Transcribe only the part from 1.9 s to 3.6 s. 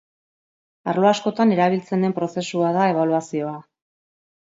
den prozesua da ebaluazioa.